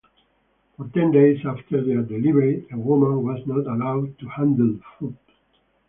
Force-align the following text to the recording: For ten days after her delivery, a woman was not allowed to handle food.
For 0.75 0.89
ten 0.95 1.11
days 1.11 1.45
after 1.45 1.77
her 1.77 2.01
delivery, 2.01 2.65
a 2.71 2.75
woman 2.75 3.21
was 3.23 3.45
not 3.45 3.71
allowed 3.71 4.17
to 4.17 4.29
handle 4.29 4.79
food. 4.97 5.15